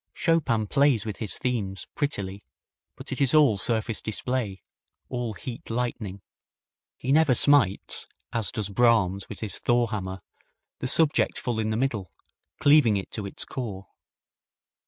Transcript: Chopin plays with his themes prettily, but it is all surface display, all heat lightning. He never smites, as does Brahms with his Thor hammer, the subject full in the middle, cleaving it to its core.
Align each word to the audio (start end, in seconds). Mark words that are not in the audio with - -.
Chopin 0.15 0.65
plays 0.65 1.05
with 1.05 1.17
his 1.17 1.37
themes 1.37 1.85
prettily, 1.93 2.41
but 2.95 3.11
it 3.11 3.21
is 3.21 3.35
all 3.35 3.59
surface 3.59 4.01
display, 4.01 4.59
all 5.09 5.33
heat 5.33 5.69
lightning. 5.69 6.21
He 6.97 7.11
never 7.11 7.35
smites, 7.35 8.07
as 8.33 8.51
does 8.51 8.69
Brahms 8.69 9.29
with 9.29 9.41
his 9.41 9.59
Thor 9.59 9.89
hammer, 9.89 10.21
the 10.79 10.87
subject 10.87 11.37
full 11.37 11.59
in 11.59 11.69
the 11.69 11.77
middle, 11.77 12.09
cleaving 12.59 12.97
it 12.97 13.11
to 13.11 13.27
its 13.27 13.45
core. 13.45 13.85